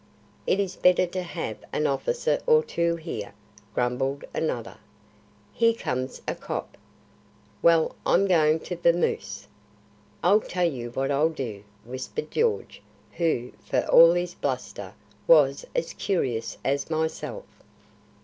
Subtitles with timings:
[0.47, 3.35] "It is better to have an officer or two here,"
[3.75, 4.77] grumbled another.
[5.53, 6.75] "Here comes a cop."
[7.61, 9.45] "Well, I'm going to vamoose."
[10.23, 12.81] "I'll tell you what I'll do," whispered George,
[13.17, 14.95] who, for all his bluster
[15.27, 17.45] was as curious as myself.